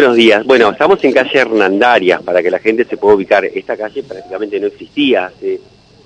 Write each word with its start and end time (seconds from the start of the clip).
buenos 0.00 0.14
días. 0.14 0.46
Bueno, 0.46 0.70
estamos 0.70 1.02
en 1.02 1.10
calle 1.10 1.40
Hernandarias, 1.40 2.22
para 2.22 2.40
que 2.40 2.52
la 2.52 2.60
gente 2.60 2.84
se 2.84 2.96
pueda 2.96 3.16
ubicar. 3.16 3.44
Esta 3.44 3.76
calle 3.76 4.04
prácticamente 4.04 4.60
no 4.60 4.68
existía 4.68 5.26
hace 5.26 5.58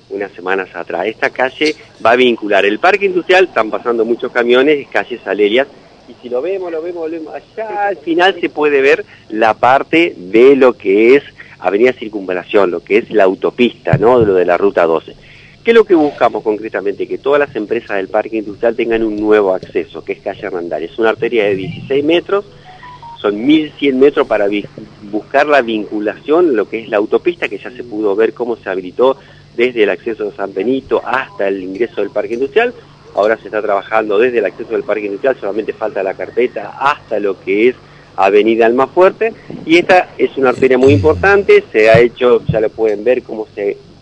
unas 0.09 0.33
semanas 0.33 0.71
atrás. 0.73 1.05
Esta 1.05 1.29
calle 1.29 1.77
va 2.03 2.13
a 2.13 2.17
vincular 2.17 2.65
el 2.65 2.79
parque 2.79 3.05
industrial, 3.05 3.45
están 3.45 3.71
pasando 3.71 4.07
muchos 4.07 4.33
camiones, 4.33 4.89
calle 4.89 5.21
Salerias, 5.23 5.67
y 6.09 6.15
si 6.23 6.31
lo 6.31 6.41
vemos, 6.41 6.73
lo 6.73 6.81
vemos, 6.81 7.05
lo 7.05 7.19
vemos, 7.19 7.35
allá 7.35 7.89
al 7.89 7.99
final 7.99 8.35
se 8.41 8.49
puede 8.49 8.81
ver 8.81 9.05
la 9.29 9.53
parte 9.53 10.15
de 10.17 10.57
lo 10.57 10.73
que 10.73 11.17
es 11.17 11.25
Avenida 11.59 11.93
Circunvalación, 11.93 12.71
lo 12.71 12.83
que 12.83 12.97
es 12.97 13.11
la 13.11 13.25
autopista, 13.25 13.99
¿no? 13.99 14.21
De 14.21 14.25
lo 14.25 14.33
de 14.33 14.47
la 14.47 14.57
Ruta 14.57 14.87
12. 14.87 15.15
¿Qué 15.63 15.71
es 15.71 15.75
lo 15.75 15.85
que 15.85 15.95
buscamos 15.95 16.43
concretamente? 16.43 17.07
Que 17.07 17.19
todas 17.19 17.41
las 17.41 17.55
empresas 17.57 17.99
del 17.99 18.09
parque 18.09 18.39
industrial 18.39 18.75
tengan 18.75 19.03
un 19.03 19.17
nuevo 19.17 19.55
acceso, 19.55 20.03
que 20.03 20.15
es 20.15 20.21
calle 20.21 20.47
Hernandarias. 20.47 20.93
Es 20.93 20.99
una 20.99 21.11
arteria 21.11 21.45
de 21.45 21.57
16 21.57 22.03
metros, 22.05 22.47
son 23.23 23.47
1.100 23.47 23.95
metros 23.95 24.27
para 24.27 24.49
buscar 25.11 25.47
la 25.47 25.63
vinculación, 25.63 26.57
lo 26.57 26.69
que 26.69 26.81
es 26.81 26.89
la 26.89 26.97
autopista, 26.97 27.49
que 27.49 27.59
ya 27.59 27.71
se 27.71 27.85
pudo 27.85 28.17
ver 28.17 28.35
cómo 28.35 28.57
se 28.57 28.69
habilitó 28.69 29.17
desde 29.57 29.85
el 29.85 29.91
acceso 29.91 30.25
de 30.25 30.37
San 30.37 30.53
Benito 30.53 31.01
hasta 31.05 31.47
el 31.47 31.63
ingreso 31.63 32.01
del 32.01 32.11
parque 32.11 32.35
industrial. 32.35 32.75
Ahora 33.15 33.37
se 33.37 33.45
está 33.45 33.63
trabajando 33.63 34.19
desde 34.19 34.39
el 34.39 34.47
acceso 34.47 34.73
del 34.73 34.83
parque 34.83 35.07
industrial, 35.07 35.37
solamente 35.39 35.73
falta 35.73 36.03
la 36.03 36.15
carpeta 36.15 36.75
hasta 36.81 37.21
lo 37.21 37.39
que 37.41 37.69
es 37.69 37.77
Avenida 38.17 38.67
Almafuerte. 38.67 39.33
Y 39.65 39.77
esta 39.77 40.09
es 40.19 40.37
una 40.37 40.49
arteria 40.49 40.79
muy 40.79 40.93
importante, 40.93 41.63
se 41.71 41.91
ha 41.91 42.01
hecho, 42.01 42.43
ya 42.47 42.61
lo 42.61 42.71
pueden 42.71 43.05
ver, 43.05 43.23
cómo 43.23 43.47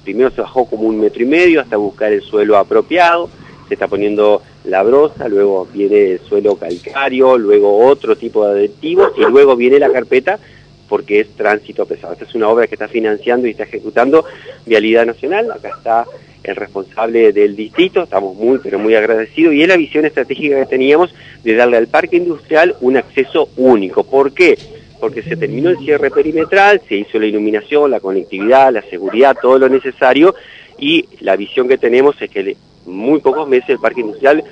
primero 0.02 0.30
se 0.30 0.40
bajó 0.40 0.64
como 0.64 0.84
un 0.84 0.98
metro 0.98 1.22
y 1.22 1.26
medio 1.26 1.60
hasta 1.60 1.76
buscar 1.76 2.10
el 2.10 2.22
suelo 2.22 2.56
apropiado, 2.56 3.28
se 3.70 3.74
está 3.74 3.86
poniendo 3.86 4.42
la 4.64 4.82
brosa, 4.82 5.28
luego 5.28 5.68
viene 5.72 6.14
el 6.14 6.18
suelo 6.18 6.56
calcario, 6.56 7.38
luego 7.38 7.86
otro 7.86 8.16
tipo 8.16 8.44
de 8.44 8.50
adhesivos 8.50 9.12
y 9.16 9.20
luego 9.20 9.54
viene 9.54 9.78
la 9.78 9.92
carpeta 9.92 10.40
porque 10.88 11.20
es 11.20 11.28
tránsito 11.36 11.86
pesado. 11.86 12.14
Esta 12.14 12.24
es 12.24 12.34
una 12.34 12.48
obra 12.48 12.66
que 12.66 12.74
está 12.74 12.88
financiando 12.88 13.46
y 13.46 13.52
está 13.52 13.62
ejecutando 13.62 14.24
Vialidad 14.66 15.06
Nacional, 15.06 15.52
acá 15.52 15.68
está 15.78 16.04
el 16.42 16.56
responsable 16.56 17.32
del 17.32 17.54
distrito, 17.54 18.02
estamos 18.02 18.34
muy 18.34 18.58
pero 18.58 18.80
muy 18.80 18.96
agradecidos 18.96 19.54
y 19.54 19.62
es 19.62 19.68
la 19.68 19.76
visión 19.76 20.04
estratégica 20.04 20.58
que 20.58 20.66
teníamos 20.66 21.14
de 21.44 21.54
darle 21.54 21.76
al 21.76 21.86
parque 21.86 22.16
industrial 22.16 22.74
un 22.80 22.96
acceso 22.96 23.50
único. 23.56 24.02
¿Por 24.02 24.32
qué? 24.32 24.58
Porque 24.98 25.22
se 25.22 25.36
terminó 25.36 25.70
el 25.70 25.78
cierre 25.78 26.10
perimetral, 26.10 26.82
se 26.88 26.96
hizo 26.96 27.20
la 27.20 27.26
iluminación, 27.26 27.88
la 27.88 28.00
conectividad, 28.00 28.72
la 28.72 28.82
seguridad, 28.82 29.36
todo 29.40 29.60
lo 29.60 29.68
necesario 29.68 30.34
y 30.76 31.08
la 31.20 31.36
visión 31.36 31.68
que 31.68 31.78
tenemos 31.78 32.20
es 32.20 32.30
que 32.30 32.56
muy 32.86 33.20
pocos 33.20 33.48
meses 33.48 33.70
el 33.70 33.78
parque 33.78 34.00
industrial 34.00 34.44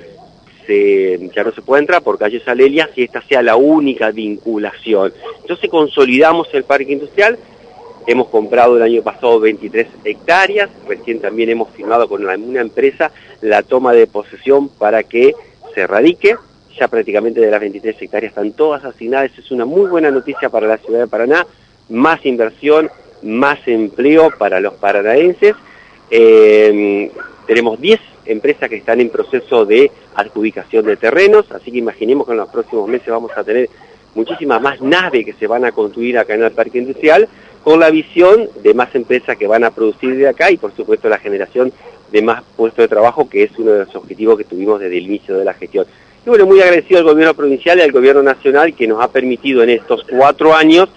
ya 1.33 1.43
no 1.43 1.51
se 1.51 1.61
puede 1.61 1.81
entrar 1.81 2.03
por 2.03 2.17
calle 2.17 2.39
Salelia 2.39 2.89
si 2.93 3.03
esta 3.03 3.21
sea 3.21 3.41
la 3.41 3.55
única 3.55 4.11
vinculación. 4.11 5.13
Entonces 5.41 5.69
consolidamos 5.69 6.47
el 6.53 6.63
parque 6.63 6.93
industrial, 6.93 7.39
hemos 8.05 8.27
comprado 8.27 8.77
el 8.77 8.83
año 8.83 9.01
pasado 9.01 9.39
23 9.39 9.87
hectáreas, 10.03 10.69
recién 10.87 11.19
también 11.19 11.49
hemos 11.49 11.69
firmado 11.71 12.07
con 12.07 12.23
una 12.23 12.61
empresa 12.61 13.11
la 13.41 13.63
toma 13.63 13.93
de 13.93 14.07
posesión 14.07 14.69
para 14.69 15.03
que 15.03 15.33
se 15.73 15.87
radique, 15.87 16.35
ya 16.77 16.87
prácticamente 16.87 17.41
de 17.41 17.51
las 17.51 17.59
23 17.59 18.01
hectáreas 18.01 18.31
están 18.31 18.51
todas 18.51 18.85
asignadas, 18.85 19.31
es 19.37 19.51
una 19.51 19.65
muy 19.65 19.89
buena 19.89 20.11
noticia 20.11 20.49
para 20.49 20.67
la 20.67 20.77
ciudad 20.77 20.99
de 20.99 21.07
Paraná, 21.07 21.47
más 21.89 22.23
inversión, 22.25 22.91
más 23.23 23.59
empleo 23.67 24.31
para 24.37 24.59
los 24.59 24.75
paranaenses, 24.75 25.55
eh, 26.11 27.11
tenemos 27.47 27.81
10 27.81 27.99
empresas 28.29 28.69
que 28.69 28.77
están 28.77 29.01
en 29.01 29.09
proceso 29.09 29.65
de 29.65 29.91
adjudicación 30.15 30.85
de 30.85 30.97
terrenos, 30.97 31.51
así 31.51 31.71
que 31.71 31.77
imaginemos 31.77 32.25
que 32.25 32.33
en 32.33 32.39
los 32.39 32.49
próximos 32.49 32.87
meses 32.87 33.09
vamos 33.09 33.31
a 33.35 33.43
tener 33.43 33.69
muchísimas 34.15 34.61
más 34.61 34.81
naves 34.81 35.25
que 35.25 35.33
se 35.33 35.47
van 35.47 35.65
a 35.65 35.71
construir 35.71 36.17
acá 36.17 36.35
en 36.35 36.43
el 36.43 36.51
parque 36.51 36.79
industrial, 36.79 37.27
con 37.63 37.79
la 37.79 37.89
visión 37.89 38.49
de 38.63 38.73
más 38.73 38.93
empresas 38.95 39.37
que 39.37 39.47
van 39.47 39.63
a 39.63 39.71
producir 39.71 40.15
de 40.15 40.27
acá 40.27 40.49
y 40.49 40.57
por 40.57 40.75
supuesto 40.75 41.09
la 41.09 41.17
generación 41.17 41.71
de 42.11 42.21
más 42.21 42.43
puestos 42.55 42.83
de 42.83 42.87
trabajo, 42.87 43.29
que 43.29 43.43
es 43.43 43.51
uno 43.57 43.71
de 43.71 43.85
los 43.85 43.95
objetivos 43.95 44.37
que 44.37 44.43
tuvimos 44.43 44.79
desde 44.79 44.97
el 44.97 45.05
inicio 45.05 45.37
de 45.37 45.45
la 45.45 45.53
gestión. 45.53 45.85
Y 46.25 46.29
bueno, 46.29 46.45
muy 46.45 46.61
agradecido 46.61 46.99
al 46.99 47.05
gobierno 47.05 47.33
provincial 47.33 47.77
y 47.77 47.81
al 47.81 47.91
gobierno 47.91 48.23
nacional 48.23 48.73
que 48.73 48.87
nos 48.87 49.01
ha 49.01 49.09
permitido 49.09 49.63
en 49.63 49.69
estos 49.69 50.03
cuatro 50.09 50.55
años 50.55 50.89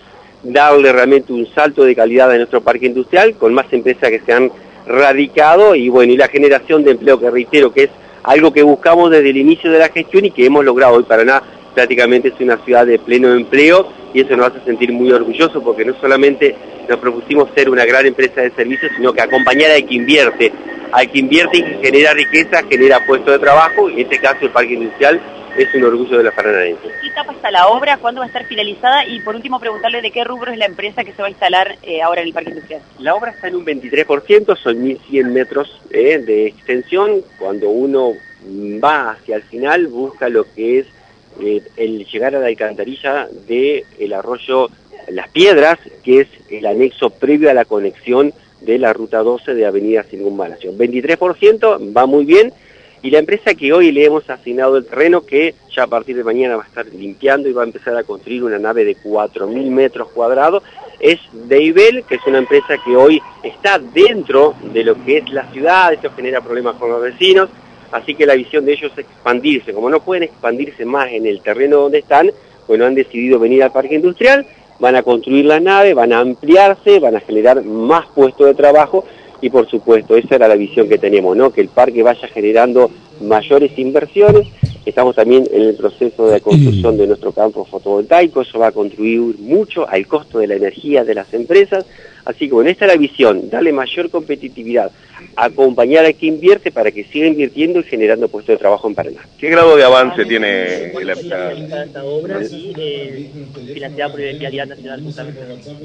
darle 0.43 0.93
realmente 0.93 1.33
un 1.33 1.47
salto 1.55 1.85
de 1.85 1.95
calidad 1.95 2.31
a 2.31 2.37
nuestro 2.37 2.61
parque 2.61 2.87
industrial, 2.87 3.35
con 3.35 3.55
más 3.55 3.73
empresas 3.73 4.11
que 4.11 4.21
se 4.21 4.33
han 4.33 4.51
radicado 4.87 5.75
y 5.75 5.88
bueno, 5.88 6.12
y 6.12 6.16
la 6.16 6.28
generación 6.28 6.84
de 6.84 6.93
empleo 6.93 7.19
que 7.19 7.31
reitero 7.31 7.72
que 7.72 7.84
es 7.84 7.91
algo 8.22 8.53
que 8.53 8.62
buscamos 8.62 9.10
desde 9.10 9.31
el 9.31 9.37
inicio 9.37 9.70
de 9.70 9.78
la 9.78 9.88
gestión 9.88 10.25
y 10.25 10.31
que 10.31 10.47
hemos 10.47 10.65
logrado. 10.65 10.94
Hoy 10.94 11.03
Paraná 11.04 11.43
prácticamente 11.75 12.28
es 12.28 12.41
una 12.41 12.59
ciudad 12.59 12.87
de 12.87 12.98
pleno 12.98 13.32
empleo 13.32 13.88
y 14.15 14.20
eso 14.20 14.37
nos 14.37 14.48
hace 14.48 14.60
sentir 14.65 14.93
muy 14.93 15.10
orgullosos 15.10 15.62
porque 15.62 15.84
no 15.84 15.94
solamente 16.00 16.54
nos 16.88 16.98
propusimos 16.98 17.48
ser 17.54 17.70
una 17.70 17.84
gran 17.84 18.06
empresa 18.06 18.43
de 18.43 18.50
servicios, 18.50 18.93
sino 18.97 19.12
que 19.12 19.22
acompañar 19.22 19.70
al 19.70 19.87
que 19.87 19.94
invierte, 19.94 20.53
al 20.93 21.10
que 21.10 21.19
invierte 21.19 21.59
y 21.59 21.62
genera 21.82 22.12
riqueza, 22.12 22.62
genera 22.69 23.04
puestos 23.06 23.32
de 23.32 23.38
trabajo, 23.38 23.88
y 23.88 23.94
en 23.94 24.00
este 24.00 24.19
caso 24.19 24.38
el 24.43 24.50
parque 24.50 24.75
industrial 24.75 25.20
es 25.57 25.75
un 25.75 25.85
orgullo 25.85 26.19
de 26.19 26.25
la 26.25 26.31
paranaenses. 26.33 26.93
¿Qué 27.01 27.09
etapa 27.09 27.33
está 27.33 27.51
la 27.51 27.69
obra? 27.69 27.99
¿Cuándo 27.99 28.21
va 28.21 28.25
a 28.25 28.29
estar 28.29 28.47
finalizada? 28.47 29.07
Y 29.07 29.21
por 29.21 29.35
último 29.35 29.61
preguntarle 29.61 30.01
de 30.01 30.11
qué 30.11 30.25
rubro 30.25 30.53
es 30.53 30.59
la 30.59 30.67
empresa 30.67 31.05
que 31.05 31.13
se 31.13 31.21
va 31.21 31.29
a 31.29 31.31
instalar 31.31 31.77
eh, 31.83 32.03
ahora 32.03 32.23
en 32.23 32.29
el 32.29 32.35
Parque 32.35 32.51
Industrial. 32.51 32.83
La 32.99 33.15
obra 33.15 33.33
está 33.33 33.49
en 33.49 33.57
un 33.57 33.65
23%, 33.65 34.57
son 34.57 34.77
1.100 34.77 35.25
metros 35.27 35.81
eh, 35.91 36.19
de 36.19 36.47
extensión. 36.47 37.23
Cuando 37.39 37.69
uno 37.71 38.12
va 38.83 39.11
hacia 39.11 39.37
el 39.37 39.43
final 39.43 39.87
busca 39.87 40.29
lo 40.29 40.45
que 40.55 40.81
es 40.81 40.87
eh, 41.41 41.62
el 41.77 42.07
llegar 42.07 42.35
a 42.35 42.41
la 42.41 42.47
alcantarilla 42.47 43.29
del 43.47 43.85
el 43.99 44.12
arroyo 44.12 44.69
Las 45.09 45.29
Piedras, 45.29 45.79
que 46.03 46.21
es 46.21 46.29
el 46.51 46.67
anexo 46.67 47.11
previo 47.11 47.51
a 47.51 47.55
la 47.55 47.65
conexión 47.65 48.33
de 48.61 48.79
la 48.79 48.93
ruta 48.93 49.19
12 49.19 49.55
de 49.55 49.67
Avenida 49.67 50.03
Circunvalación. 50.05 50.79
23% 50.79 51.97
va 51.97 52.07
muy 52.07 52.25
bien 52.25 52.53
y 53.03 53.11
la 53.11 53.19
empresa 53.19 53.55
que 53.55 53.73
hoy 53.73 53.91
le 53.91 54.05
hemos 54.05 54.31
asignado 54.31 54.77
el 54.77 54.87
terreno, 54.87 55.27
que 55.27 55.57
ya 55.75 55.83
a 55.85 55.87
partir 55.89 56.17
de 56.17 56.23
mañana 56.23 56.57
va 56.57 56.63
a 56.63 56.67
estar 56.67 56.87
limpiando 56.87 57.49
y 57.49 57.53
va 57.53 57.63
a 57.63 57.67
empezar 57.67 57.97
a 57.97 58.05
construir 58.05 58.45
una 58.45 58.61
nave 58.61 58.85
de 58.85 58.97
4.000 58.97 59.71
metros 59.71 60.09
cuadrados, 60.11 60.63
es 61.01 61.19
Deibel, 61.33 62.05
que 62.05 62.15
es 62.15 62.27
una 62.27 62.39
empresa 62.39 62.79
que 62.85 62.97
hoy 62.97 63.21
está 63.43 63.81
dentro 63.81 64.55
de 64.73 64.85
lo 64.85 65.05
que 65.05 65.19
es 65.19 65.29
la 65.31 65.51
ciudad, 65.51 65.93
esto 65.93 66.12
genera 66.15 66.41
problemas 66.41 66.77
con 66.77 66.91
los 66.91 67.03
vecinos, 67.03 67.51
así 67.91 68.15
que 68.15 68.25
la 68.25 68.37
visión 68.37 68.65
de 68.65 68.75
ellos 68.75 68.93
es 68.93 69.01
expandirse. 69.01 69.75
Como 69.75 69.91
no 69.91 70.01
pueden 70.01 70.23
expandirse 70.23 70.85
más 70.85 71.11
en 71.11 71.27
el 71.27 71.43
terreno 71.43 71.79
donde 71.79 71.99
están, 71.99 72.31
bueno, 72.69 72.87
han 72.87 72.95
decidido 72.95 73.41
venir 73.41 73.65
al 73.65 73.73
parque 73.73 73.97
industrial, 73.97 74.47
van 74.79 74.95
a 74.95 75.03
construir 75.03 75.45
la 75.45 75.59
nave, 75.59 75.93
van 75.93 76.12
a 76.12 76.21
ampliarse, 76.21 77.01
van 77.01 77.17
a 77.17 77.21
generar 77.21 77.65
más 77.65 78.07
puestos 78.15 78.47
de 78.47 78.55
trabajo 78.55 79.05
y 79.43 79.51
por 79.51 79.69
supuesto 79.69 80.17
esa 80.17 80.37
era 80.37 80.49
la 80.49 80.55
visión 80.55 80.89
que 80.89 80.97
teníamos, 80.97 81.37
¿no? 81.37 81.53
que 81.53 81.61
el 81.61 81.69
parque 81.69 82.03
vaya 82.03 82.29
generando 82.29 82.91
mayores 83.21 83.77
inversiones. 83.79 84.47
Estamos 84.87 85.17
también 85.17 85.47
en 85.53 85.63
el 85.63 85.75
proceso 85.75 86.29
de 86.29 86.41
construcción 86.41 86.97
de 86.97 87.07
nuestro 87.09 87.33
campo 87.33 87.65
fotovoltaico, 87.65 88.41
eso 88.41 88.59
va 88.59 88.69
a 88.69 88.73
contribuir 88.73 89.39
mucho 89.41 89.87
al 89.89 90.07
costo 90.07 90.39
de 90.39 90.47
la 90.47 90.55
energía 90.55 91.05
de 91.05 91.15
las 91.15 91.35
empresas. 91.35 91.85
Así 92.25 92.47
que 92.47 92.55
bueno, 92.55 92.71
esta 92.71 92.87
es 92.87 92.93
la 92.93 92.99
visión, 92.99 93.50
darle 93.50 93.72
mayor 93.72 94.09
competitividad, 94.09 94.93
acompañar 95.34 96.05
a 96.05 96.12
quien 96.12 96.34
invierte 96.34 96.71
para 96.71 96.93
que 96.93 97.05
siga 97.05 97.27
invirtiendo 97.27 97.81
y 97.81 97.84
generando 97.84 98.28
puestos 98.28 98.55
de 98.55 98.59
trabajo 98.59 98.88
en 98.88 98.94
Paraná. 98.94 99.21
¿Qué 99.38 99.50
grado 99.50 99.77
de 99.77 99.84
avance 99.84 100.25
tiene 100.25 100.93
la, 101.03 101.12
esta 101.15 102.05
obra 102.05 102.41
financiada 102.41 104.12
por 104.12 104.21
Vialidad 104.21 104.66
Nacional 104.66 105.03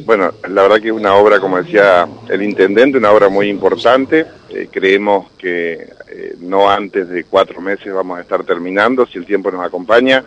Bueno, 0.05 0.33
la 0.47 0.61
verdad 0.61 0.79
que 0.79 0.87
es 0.89 0.93
una 0.93 1.15
obra, 1.15 1.39
como 1.39 1.61
decía 1.61 2.07
el 2.29 2.43
intendente, 2.43 2.97
una 2.97 3.11
obra 3.11 3.29
muy 3.29 3.49
importante. 3.49 4.25
Eh, 4.49 4.67
creemos 4.71 5.31
que 5.37 5.73
eh, 5.73 6.35
no 6.39 6.69
antes 6.69 7.09
de 7.09 7.23
cuatro 7.23 7.61
meses 7.61 7.91
vamos 7.91 8.19
a 8.19 8.21
estar 8.21 8.43
terminando, 8.43 9.07
si 9.07 9.17
el 9.17 9.25
tiempo 9.25 9.49
nos 9.49 9.65
acompaña. 9.65 10.23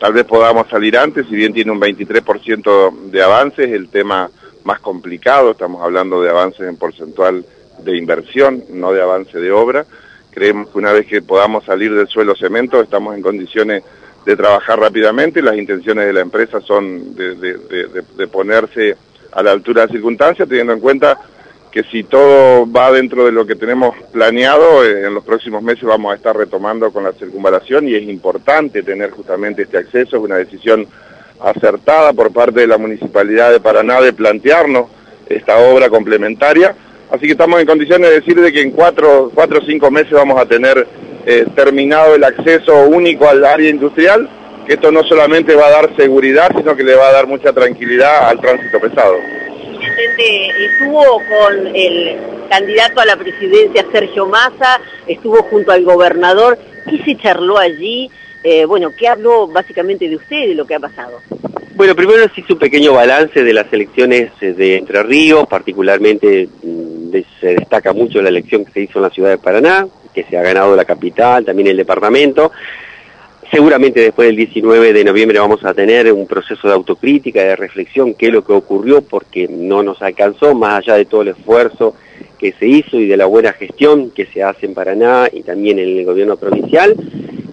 Tal 0.00 0.12
vez 0.12 0.24
podamos 0.24 0.68
salir 0.68 0.98
antes, 0.98 1.26
si 1.28 1.36
bien 1.36 1.54
tiene 1.54 1.70
un 1.70 1.80
23% 1.80 3.10
de 3.10 3.22
avances, 3.22 3.70
el 3.70 3.88
tema 3.88 4.28
más 4.64 4.80
complicado, 4.80 5.52
estamos 5.52 5.82
hablando 5.82 6.20
de 6.22 6.30
avances 6.30 6.68
en 6.68 6.76
porcentual 6.76 7.44
de 7.78 7.96
inversión, 7.96 8.64
no 8.70 8.92
de 8.92 9.02
avance 9.02 9.38
de 9.38 9.52
obra. 9.52 9.84
Creemos 10.30 10.70
que 10.70 10.78
una 10.78 10.92
vez 10.92 11.06
que 11.06 11.22
podamos 11.22 11.64
salir 11.64 11.94
del 11.94 12.08
suelo 12.08 12.34
cemento 12.34 12.80
estamos 12.80 13.14
en 13.14 13.22
condiciones 13.22 13.84
de 14.24 14.36
trabajar 14.36 14.80
rápidamente, 14.80 15.42
las 15.42 15.56
intenciones 15.56 16.06
de 16.06 16.12
la 16.12 16.20
empresa 16.20 16.60
son 16.60 17.14
de, 17.14 18.26
ponerse 18.32 18.96
a 19.32 19.42
la 19.42 19.52
altura 19.52 19.82
de 19.82 19.86
las 19.88 19.92
circunstancias, 19.92 20.48
teniendo 20.48 20.72
en 20.72 20.80
cuenta 20.80 21.20
que 21.70 21.82
si 21.82 22.04
todo 22.04 22.70
va 22.70 22.90
dentro 22.90 23.26
de 23.26 23.32
lo 23.32 23.44
que 23.44 23.56
tenemos 23.56 23.94
planeado, 24.12 24.84
eh, 24.84 25.06
en 25.06 25.12
los 25.12 25.24
próximos 25.24 25.62
meses 25.62 25.82
vamos 25.84 26.12
a 26.12 26.16
estar 26.16 26.36
retomando 26.36 26.90
con 26.92 27.02
la 27.02 27.12
circunvalación 27.12 27.88
y 27.88 27.96
es 27.96 28.04
importante 28.04 28.82
tener 28.82 29.10
justamente 29.10 29.62
este 29.62 29.78
acceso, 29.78 30.16
es 30.16 30.22
una 30.22 30.36
decisión 30.36 30.86
acertada 31.40 32.12
por 32.12 32.32
parte 32.32 32.60
de 32.60 32.66
la 32.66 32.78
Municipalidad 32.78 33.50
de 33.50 33.60
Paraná 33.60 34.00
de 34.00 34.12
plantearnos 34.12 34.86
esta 35.28 35.58
obra 35.58 35.88
complementaria. 35.88 36.74
Así 37.10 37.26
que 37.26 37.32
estamos 37.32 37.60
en 37.60 37.66
condiciones 37.66 38.10
de 38.10 38.20
decir 38.20 38.40
de 38.40 38.52
que 38.52 38.62
en 38.62 38.70
cuatro, 38.70 39.30
cuatro 39.34 39.60
o 39.60 39.64
cinco 39.64 39.90
meses 39.90 40.12
vamos 40.12 40.40
a 40.40 40.46
tener 40.46 40.86
eh, 41.26 41.46
terminado 41.54 42.14
el 42.14 42.24
acceso 42.24 42.86
único 42.86 43.28
al 43.28 43.44
área 43.44 43.70
industrial 43.70 44.28
que 44.66 44.74
esto 44.74 44.90
no 44.90 45.02
solamente 45.04 45.54
va 45.54 45.66
a 45.66 45.70
dar 45.70 45.96
seguridad, 45.96 46.50
sino 46.56 46.74
que 46.74 46.82
le 46.82 46.94
va 46.94 47.08
a 47.08 47.12
dar 47.12 47.26
mucha 47.26 47.52
tranquilidad 47.52 48.28
al 48.28 48.40
tránsito 48.40 48.80
pesado. 48.80 49.16
Estuvo 50.58 51.02
con 51.02 51.66
el 51.74 52.16
candidato 52.48 53.00
a 53.00 53.04
la 53.04 53.16
presidencia 53.16 53.84
Sergio 53.92 54.26
Massa, 54.26 54.80
estuvo 55.06 55.42
junto 55.44 55.72
al 55.72 55.84
gobernador. 55.84 56.58
¿Qué 56.88 56.98
se 57.04 57.16
charló 57.16 57.58
allí? 57.58 58.10
Eh, 58.44 58.66
bueno, 58.66 58.90
¿qué 58.96 59.08
habló 59.08 59.48
básicamente 59.48 60.06
de 60.06 60.16
usted 60.16 60.36
y 60.36 60.48
de 60.48 60.54
lo 60.54 60.66
que 60.66 60.74
ha 60.74 60.80
pasado? 60.80 61.18
Bueno, 61.74 61.96
primero 61.96 62.22
hizo 62.36 62.52
un 62.52 62.58
pequeño 62.58 62.92
balance 62.92 63.42
de 63.42 63.52
las 63.54 63.72
elecciones 63.72 64.30
eh, 64.42 64.52
de 64.52 64.76
Entre 64.76 65.02
Ríos, 65.02 65.46
particularmente 65.48 66.48
mm, 66.62 67.10
se 67.40 67.54
destaca 67.54 67.94
mucho 67.94 68.20
la 68.20 68.28
elección 68.28 68.66
que 68.66 68.72
se 68.72 68.80
hizo 68.82 68.98
en 68.98 69.04
la 69.04 69.10
ciudad 69.10 69.30
de 69.30 69.38
Paraná, 69.38 69.86
que 70.12 70.24
se 70.24 70.36
ha 70.36 70.42
ganado 70.42 70.76
la 70.76 70.84
capital, 70.84 71.44
también 71.44 71.68
el 71.68 71.78
departamento. 71.78 72.52
Seguramente 73.50 74.00
después 74.00 74.28
del 74.28 74.36
19 74.36 74.92
de 74.92 75.04
noviembre 75.04 75.38
vamos 75.38 75.64
a 75.64 75.72
tener 75.72 76.12
un 76.12 76.26
proceso 76.26 76.68
de 76.68 76.74
autocrítica, 76.74 77.42
de 77.42 77.56
reflexión, 77.56 78.14
qué 78.14 78.26
es 78.26 78.32
lo 78.32 78.44
que 78.44 78.52
ocurrió, 78.52 79.00
porque 79.02 79.48
no 79.48 79.82
nos 79.82 80.02
alcanzó, 80.02 80.54
más 80.54 80.78
allá 80.78 80.94
de 80.94 81.06
todo 81.06 81.22
el 81.22 81.28
esfuerzo 81.28 81.94
que 82.38 82.52
se 82.52 82.66
hizo 82.66 82.98
y 82.98 83.06
de 83.06 83.16
la 83.16 83.26
buena 83.26 83.52
gestión 83.52 84.10
que 84.10 84.26
se 84.26 84.42
hace 84.42 84.66
en 84.66 84.74
Paraná 84.74 85.28
y 85.32 85.42
también 85.42 85.78
en 85.78 85.98
el 85.98 86.04
gobierno 86.04 86.36
provincial. 86.36 86.94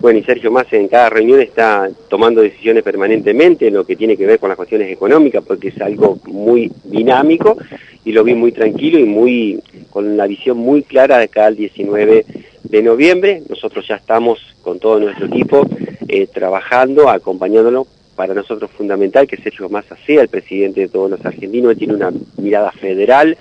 Bueno, 0.02 0.18
y 0.18 0.24
Sergio 0.24 0.50
Massa 0.50 0.78
en 0.78 0.88
cada 0.88 1.12
reunión 1.12 1.40
está 1.42 1.88
tomando 2.10 2.42
decisiones 2.42 2.82
permanentemente 2.82 3.68
en 3.68 3.76
lo 3.76 3.86
que 3.86 3.96
tiene 3.96 4.18
que 4.18 4.26
ver 4.26 4.40
con 4.40 4.50
las 4.50 4.58
cuestiones 4.58 4.92
económicas, 4.92 5.44
porque 5.46 5.68
es 5.68 5.80
algo 5.80 6.18
muy 6.26 6.72
dinámico 6.86 7.56
y 8.04 8.12
lo 8.12 8.24
vi 8.24 8.34
muy 8.34 8.52
tranquilo 8.52 8.98
y 8.98 9.04
muy 9.04 9.62
con 9.92 10.08
una 10.08 10.26
visión 10.26 10.58
muy 10.58 10.82
clara 10.82 11.20
de 11.20 11.28
cada 11.28 11.52
19 11.52 12.26
de 12.64 12.82
noviembre. 12.82 13.44
Nosotros 13.48 13.88
ya 13.88 13.98
estamos 13.98 14.40
con 14.64 14.80
todo 14.80 15.00
nuestro 15.00 15.28
equipo 15.28 15.68
eh, 16.08 16.26
trabajando, 16.26 17.08
acompañándolo. 17.08 17.86
Para 18.16 18.34
nosotros 18.34 18.72
es 18.72 18.78
fundamental 18.78 19.28
que 19.28 19.38
Sergio 19.38 19.70
Massa 19.70 19.96
sea 20.08 20.24
el 20.24 20.30
presidente 20.30 20.82
de 20.82 20.88
todos 20.88 21.12
los 21.12 21.24
argentinos. 21.24 21.78
Tiene 21.78 21.94
una 21.94 22.12
mirada 22.38 22.72
federal 22.72 23.38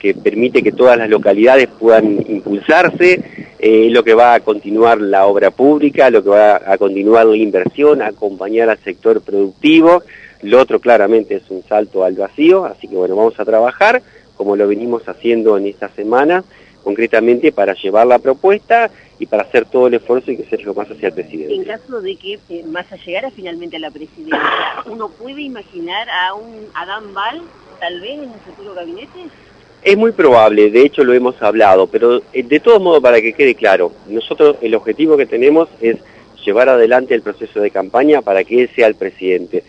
que 0.00 0.14
permite 0.14 0.62
que 0.62 0.72
todas 0.72 0.96
las 0.98 1.08
localidades 1.08 1.68
puedan 1.68 2.24
impulsarse, 2.26 3.22
eh, 3.58 3.88
lo 3.90 4.02
que 4.02 4.14
va 4.14 4.34
a 4.34 4.40
continuar 4.40 5.00
la 5.00 5.26
obra 5.26 5.50
pública, 5.50 6.10
lo 6.10 6.24
que 6.24 6.30
va 6.30 6.60
a 6.64 6.78
continuar 6.78 7.26
la 7.26 7.36
inversión, 7.36 8.00
acompañar 8.00 8.70
al 8.70 8.78
sector 8.78 9.20
productivo. 9.20 10.02
Lo 10.42 10.58
otro 10.58 10.80
claramente 10.80 11.36
es 11.36 11.50
un 11.50 11.62
salto 11.62 12.02
al 12.02 12.14
vacío, 12.14 12.64
así 12.64 12.88
que 12.88 12.96
bueno, 12.96 13.14
vamos 13.14 13.38
a 13.38 13.44
trabajar 13.44 14.02
como 14.40 14.56
lo 14.56 14.66
venimos 14.66 15.06
haciendo 15.06 15.58
en 15.58 15.66
esta 15.66 15.90
semana, 15.90 16.42
concretamente 16.82 17.52
para 17.52 17.74
llevar 17.74 18.06
la 18.06 18.18
propuesta 18.18 18.90
y 19.18 19.26
para 19.26 19.42
hacer 19.42 19.66
todo 19.66 19.88
el 19.88 19.92
esfuerzo 19.92 20.30
y 20.30 20.38
que 20.38 20.44
Sergio 20.44 20.72
Massa 20.72 20.94
sea 20.94 21.10
el 21.10 21.14
presidente. 21.14 21.54
En 21.54 21.64
caso 21.64 22.00
de 22.00 22.16
que 22.16 22.38
eh, 22.48 22.64
Massa 22.66 22.96
llegara 22.96 23.30
finalmente 23.30 23.76
a 23.76 23.80
la 23.80 23.90
presidencia, 23.90 24.40
¿uno 24.86 25.10
puede 25.10 25.42
imaginar 25.42 26.08
a 26.08 26.32
un 26.32 26.66
Adán 26.72 27.12
Val 27.12 27.42
tal 27.80 28.00
vez 28.00 28.12
en 28.12 28.30
un 28.30 28.40
futuro 28.40 28.72
gabinete? 28.72 29.28
Es 29.82 29.96
muy 29.96 30.12
probable, 30.12 30.70
de 30.70 30.82
hecho 30.82 31.04
lo 31.04 31.14
hemos 31.14 31.40
hablado, 31.40 31.86
pero 31.86 32.20
eh, 32.34 32.42
de 32.42 32.60
todos 32.60 32.82
modos 32.82 33.02
para 33.02 33.22
que 33.22 33.32
quede 33.32 33.54
claro, 33.54 33.92
nosotros 34.08 34.56
el 34.60 34.74
objetivo 34.74 35.16
que 35.16 35.24
tenemos 35.24 35.70
es 35.80 35.96
llevar 36.44 36.68
adelante 36.68 37.14
el 37.14 37.22
proceso 37.22 37.60
de 37.60 37.70
campaña 37.70 38.20
para 38.20 38.44
que 38.44 38.62
él 38.62 38.70
sea 38.74 38.86
el 38.86 38.94
presidente. 38.94 39.64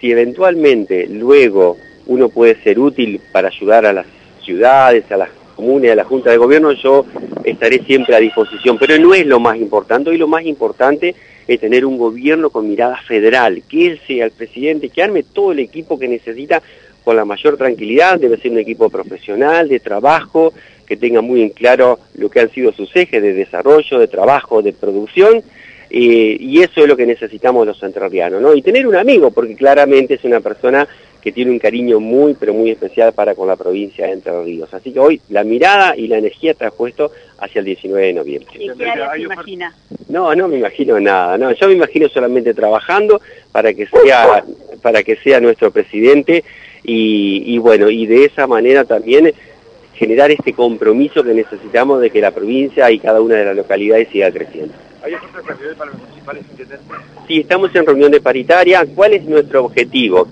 Si 0.00 0.12
eventualmente 0.12 1.08
luego 1.08 1.76
uno 2.06 2.28
puede 2.28 2.62
ser 2.62 2.78
útil 2.78 3.20
para 3.32 3.48
ayudar 3.48 3.86
a 3.86 3.92
las 3.92 4.06
ciudades, 4.44 5.10
a 5.10 5.16
las 5.16 5.30
comunes, 5.56 5.90
a 5.90 5.96
la 5.96 6.04
Junta 6.04 6.30
de 6.30 6.36
Gobierno, 6.36 6.70
yo 6.72 7.04
estaré 7.42 7.82
siempre 7.84 8.14
a 8.14 8.20
disposición. 8.20 8.78
Pero 8.78 8.98
no 8.98 9.14
es 9.14 9.26
lo 9.26 9.40
más 9.40 9.56
importante, 9.56 10.10
hoy 10.10 10.18
lo 10.18 10.28
más 10.28 10.44
importante 10.44 11.16
es 11.48 11.60
tener 11.60 11.84
un 11.84 11.96
gobierno 11.98 12.50
con 12.50 12.68
mirada 12.68 13.00
federal, 13.06 13.62
que 13.68 13.86
él 13.86 14.00
sea 14.06 14.26
el 14.26 14.32
presidente, 14.32 14.90
que 14.90 15.02
arme 15.02 15.22
todo 15.22 15.52
el 15.52 15.60
equipo 15.60 15.98
que 15.98 16.08
necesita 16.08 16.62
con 17.06 17.14
la 17.14 17.24
mayor 17.24 17.56
tranquilidad, 17.56 18.18
debe 18.18 18.36
ser 18.36 18.50
un 18.50 18.58
equipo 18.58 18.90
profesional, 18.90 19.68
de 19.68 19.78
trabajo, 19.78 20.52
que 20.84 20.96
tenga 20.96 21.20
muy 21.20 21.40
en 21.40 21.50
claro 21.50 22.00
lo 22.16 22.28
que 22.28 22.40
han 22.40 22.50
sido 22.50 22.72
sus 22.72 22.96
ejes 22.96 23.22
de 23.22 23.32
desarrollo, 23.32 24.00
de 24.00 24.08
trabajo, 24.08 24.60
de 24.60 24.72
producción, 24.72 25.40
eh, 25.88 26.36
y 26.40 26.62
eso 26.62 26.80
es 26.80 26.88
lo 26.88 26.96
que 26.96 27.06
necesitamos 27.06 27.64
los 27.64 27.80
entrerrianos, 27.84 28.42
¿no? 28.42 28.56
Y 28.56 28.60
tener 28.60 28.88
un 28.88 28.96
amigo, 28.96 29.30
porque 29.30 29.54
claramente 29.54 30.14
es 30.14 30.24
una 30.24 30.40
persona 30.40 30.88
que 31.22 31.30
tiene 31.30 31.52
un 31.52 31.60
cariño 31.60 32.00
muy, 32.00 32.34
pero 32.34 32.52
muy 32.52 32.72
especial 32.72 33.12
para 33.12 33.36
con 33.36 33.46
la 33.46 33.54
provincia 33.54 34.06
de 34.06 34.12
Entre 34.12 34.42
Ríos. 34.42 34.74
Así 34.74 34.92
que 34.92 34.98
hoy 34.98 35.20
la 35.28 35.44
mirada 35.44 35.96
y 35.96 36.08
la 36.08 36.18
energía 36.18 36.50
está 36.50 36.72
puesto 36.72 37.12
hacia 37.38 37.60
el 37.60 37.66
19 37.66 38.04
de 38.04 38.12
noviembre. 38.14 38.50
¿Y 38.58 38.68
qué 38.76 38.90
área 38.90 39.12
se 39.12 39.20
imagina? 39.20 39.72
No, 40.08 40.34
no 40.34 40.48
me 40.48 40.58
imagino 40.58 40.98
nada, 40.98 41.38
no, 41.38 41.52
yo 41.52 41.68
me 41.68 41.74
imagino 41.74 42.08
solamente 42.08 42.52
trabajando 42.52 43.20
para 43.52 43.72
que 43.74 43.86
sea, 43.86 44.44
para 44.82 45.04
que 45.04 45.14
sea 45.14 45.38
nuestro 45.40 45.70
presidente 45.70 46.42
y, 46.86 47.42
y 47.54 47.58
bueno, 47.58 47.90
y 47.90 48.06
de 48.06 48.24
esa 48.24 48.46
manera 48.46 48.84
también 48.84 49.32
generar 49.94 50.30
este 50.30 50.52
compromiso 50.52 51.24
que 51.24 51.34
necesitamos 51.34 52.00
de 52.00 52.10
que 52.10 52.20
la 52.20 52.30
provincia 52.30 52.90
y 52.90 52.98
cada 52.98 53.20
una 53.20 53.36
de 53.36 53.44
las 53.44 53.56
localidades 53.56 54.08
siga 54.10 54.30
creciendo. 54.30 54.74
¿Hay 55.02 55.14
ofertas 55.14 55.56
para 55.76 55.90
los 55.90 56.00
municipales, 56.00 56.44
Sí, 57.26 57.40
estamos 57.40 57.74
en 57.74 57.86
reunión 57.86 58.10
de 58.10 58.20
paritaria. 58.20 58.84
¿Cuál 58.94 59.14
es 59.14 59.24
nuestro 59.24 59.64
objetivo? 59.64 60.28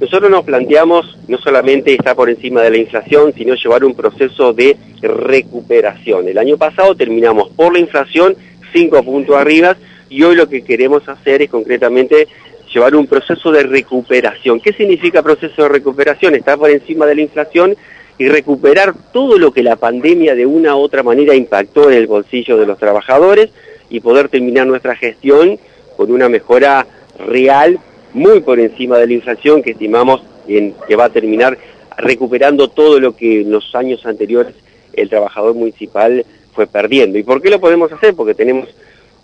Nosotros 0.00 0.30
nos 0.30 0.44
planteamos 0.44 1.18
no 1.28 1.38
solamente 1.38 1.94
estar 1.94 2.14
por 2.14 2.28
encima 2.28 2.62
de 2.62 2.70
la 2.70 2.76
inflación, 2.78 3.32
sino 3.34 3.54
llevar 3.54 3.84
un 3.84 3.94
proceso 3.94 4.52
de 4.52 4.76
recuperación. 5.00 6.28
El 6.28 6.38
año 6.38 6.58
pasado 6.58 6.94
terminamos 6.94 7.48
por 7.50 7.72
la 7.72 7.78
inflación 7.78 8.36
cinco 8.72 9.02
puntos 9.02 9.36
arriba 9.36 9.76
y 10.10 10.22
hoy 10.22 10.36
lo 10.36 10.48
que 10.48 10.62
queremos 10.62 11.08
hacer 11.08 11.42
es 11.42 11.50
concretamente 11.50 12.28
llevar 12.76 12.94
un 12.94 13.06
proceso 13.06 13.50
de 13.52 13.62
recuperación. 13.62 14.60
¿Qué 14.60 14.70
significa 14.74 15.22
proceso 15.22 15.62
de 15.62 15.70
recuperación? 15.70 16.34
Estar 16.34 16.58
por 16.58 16.68
encima 16.68 17.06
de 17.06 17.14
la 17.14 17.22
inflación 17.22 17.74
y 18.18 18.28
recuperar 18.28 18.92
todo 19.14 19.38
lo 19.38 19.50
que 19.50 19.62
la 19.62 19.76
pandemia 19.76 20.34
de 20.34 20.44
una 20.44 20.76
u 20.76 20.80
otra 20.80 21.02
manera 21.02 21.34
impactó 21.34 21.90
en 21.90 21.96
el 21.96 22.06
bolsillo 22.06 22.58
de 22.58 22.66
los 22.66 22.78
trabajadores 22.78 23.48
y 23.88 24.00
poder 24.00 24.28
terminar 24.28 24.66
nuestra 24.66 24.94
gestión 24.94 25.58
con 25.96 26.12
una 26.12 26.28
mejora 26.28 26.86
real 27.26 27.78
muy 28.12 28.40
por 28.40 28.60
encima 28.60 28.98
de 28.98 29.06
la 29.06 29.14
inflación 29.14 29.62
que 29.62 29.70
estimamos 29.70 30.20
en, 30.46 30.74
que 30.86 30.96
va 30.96 31.06
a 31.06 31.10
terminar 31.10 31.56
recuperando 31.96 32.68
todo 32.68 33.00
lo 33.00 33.16
que 33.16 33.40
en 33.40 33.52
los 33.52 33.74
años 33.74 34.04
anteriores 34.04 34.54
el 34.92 35.08
trabajador 35.08 35.54
municipal 35.54 36.26
fue 36.52 36.66
perdiendo. 36.66 37.16
¿Y 37.16 37.22
por 37.22 37.40
qué 37.40 37.48
lo 37.48 37.58
podemos 37.58 37.90
hacer? 37.90 38.14
Porque 38.14 38.34
tenemos 38.34 38.68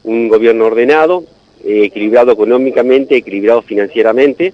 un 0.05 0.29
gobierno 0.29 0.65
ordenado, 0.65 1.25
eh, 1.65 1.85
equilibrado 1.85 2.33
económicamente, 2.33 3.17
equilibrado 3.17 3.63
financieramente. 3.63 4.53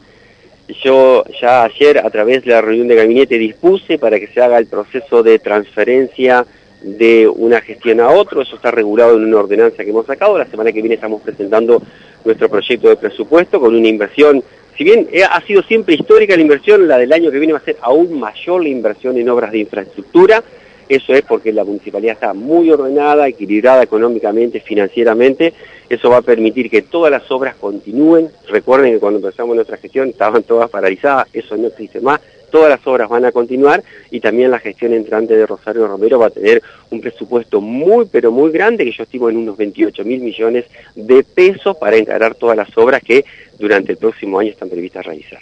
Yo 0.84 1.24
ya 1.40 1.64
ayer 1.64 1.98
a 1.98 2.10
través 2.10 2.44
de 2.44 2.52
la 2.52 2.60
reunión 2.60 2.88
de 2.88 2.94
gabinete 2.94 3.38
dispuse 3.38 3.98
para 3.98 4.20
que 4.20 4.26
se 4.26 4.40
haga 4.40 4.58
el 4.58 4.66
proceso 4.66 5.22
de 5.22 5.38
transferencia 5.38 6.44
de 6.82 7.26
una 7.26 7.60
gestión 7.60 8.00
a 8.00 8.10
otro, 8.10 8.42
eso 8.42 8.56
está 8.56 8.70
regulado 8.70 9.16
en 9.16 9.24
una 9.24 9.38
ordenanza 9.38 9.82
que 9.82 9.90
hemos 9.90 10.06
sacado, 10.06 10.38
la 10.38 10.46
semana 10.46 10.70
que 10.70 10.80
viene 10.80 10.94
estamos 10.94 11.22
presentando 11.22 11.82
nuestro 12.24 12.48
proyecto 12.48 12.88
de 12.88 12.96
presupuesto 12.96 13.58
con 13.58 13.74
una 13.74 13.88
inversión, 13.88 14.44
si 14.76 14.84
bien 14.84 15.08
ha 15.28 15.40
sido 15.40 15.62
siempre 15.62 15.96
histórica 15.96 16.36
la 16.36 16.42
inversión, 16.42 16.86
la 16.86 16.98
del 16.98 17.12
año 17.12 17.32
que 17.32 17.38
viene 17.38 17.52
va 17.52 17.58
a 17.58 17.64
ser 17.64 17.78
aún 17.80 18.20
mayor 18.20 18.62
la 18.62 18.68
inversión 18.68 19.18
en 19.18 19.28
obras 19.28 19.50
de 19.50 19.58
infraestructura, 19.58 20.44
eso 20.88 21.12
es 21.14 21.22
porque 21.22 21.52
la 21.52 21.64
municipalidad 21.64 22.14
está 22.14 22.34
muy 22.34 22.70
ordenada, 22.70 23.28
equilibrada 23.28 23.82
económicamente, 23.82 24.60
financieramente, 24.60 25.52
eso 25.88 26.10
va 26.10 26.18
a 26.18 26.22
permitir 26.22 26.70
que 26.70 26.82
todas 26.82 27.10
las 27.10 27.30
obras 27.30 27.56
continúen, 27.56 28.28
recuerden 28.48 28.92
que 28.92 28.98
cuando 28.98 29.18
empezamos 29.18 29.54
nuestra 29.54 29.76
gestión 29.76 30.08
estaban 30.08 30.42
todas 30.42 30.70
paralizadas, 30.70 31.28
eso 31.32 31.56
no 31.56 31.68
existe 31.68 32.00
más, 32.00 32.20
todas 32.50 32.70
las 32.70 32.86
obras 32.86 33.08
van 33.08 33.24
a 33.24 33.32
continuar 33.32 33.82
y 34.10 34.20
también 34.20 34.50
la 34.50 34.58
gestión 34.58 34.92
entrante 34.92 35.36
de 35.36 35.46
Rosario 35.46 35.86
Romero 35.86 36.18
va 36.18 36.26
a 36.26 36.30
tener 36.30 36.62
un 36.90 37.00
presupuesto 37.00 37.60
muy 37.60 38.06
pero 38.10 38.32
muy 38.32 38.50
grande 38.50 38.84
que 38.84 38.92
yo 38.92 39.02
estimo 39.02 39.28
en 39.28 39.36
unos 39.36 39.56
28 39.56 40.04
mil 40.04 40.20
millones 40.20 40.64
de 40.94 41.22
pesos 41.22 41.76
para 41.76 41.96
encarar 41.96 42.34
todas 42.34 42.56
las 42.56 42.76
obras 42.78 43.02
que 43.02 43.24
durante 43.58 43.92
el 43.92 43.98
próximo 43.98 44.38
año 44.38 44.50
están 44.50 44.70
previstas 44.70 45.04
realizar. 45.04 45.40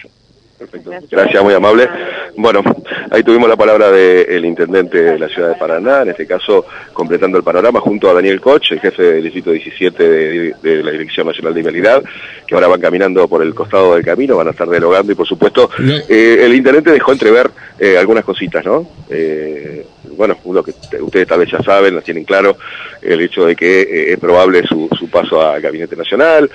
Perfecto. 0.58 0.90
Gracias, 1.10 1.44
muy 1.44 1.52
amable. 1.52 1.88
Bueno, 2.36 2.62
ahí 3.10 3.22
tuvimos 3.22 3.48
la 3.48 3.56
palabra 3.56 3.90
del 3.90 4.44
intendente 4.44 5.02
de 5.02 5.18
la 5.18 5.28
ciudad 5.28 5.50
de 5.50 5.54
Paraná, 5.56 6.02
en 6.02 6.10
este 6.10 6.26
caso 6.26 6.64
completando 6.92 7.36
el 7.36 7.44
panorama, 7.44 7.80
junto 7.80 8.08
a 8.08 8.14
Daniel 8.14 8.40
Koch, 8.40 8.72
el 8.72 8.80
jefe 8.80 9.02
del 9.02 9.24
distrito 9.24 9.50
17 9.50 10.08
de, 10.08 10.82
la 10.82 10.90
Dirección 10.90 11.26
Nacional 11.26 11.52
de 11.54 11.62
Vialidad, 11.62 12.02
que 12.46 12.54
ahora 12.54 12.68
van 12.68 12.80
caminando 12.80 13.28
por 13.28 13.42
el 13.42 13.54
costado 13.54 13.94
del 13.94 14.04
camino, 14.04 14.36
van 14.36 14.48
a 14.48 14.50
estar 14.50 14.68
dialogando 14.68 15.12
y 15.12 15.14
por 15.14 15.26
supuesto 15.26 15.70
eh, 16.08 16.38
el 16.42 16.54
intendente 16.54 16.90
dejó 16.90 17.12
entrever 17.12 17.50
eh, 17.78 17.98
algunas 17.98 18.24
cositas, 18.24 18.64
¿no? 18.64 18.86
Eh, 19.10 19.86
bueno, 20.16 20.38
lo 20.50 20.62
que 20.62 20.72
ustedes 21.00 21.28
tal 21.28 21.40
vez 21.40 21.50
ya 21.50 21.62
saben, 21.62 21.94
lo 21.94 22.00
tienen 22.00 22.24
claro, 22.24 22.56
el 23.02 23.20
hecho 23.20 23.44
de 23.44 23.54
que 23.54 24.12
es 24.12 24.18
probable 24.18 24.66
su, 24.66 24.88
su 24.98 25.10
paso 25.10 25.42
al 25.46 25.60
Gabinete 25.60 25.94
Nacional, 25.94 26.50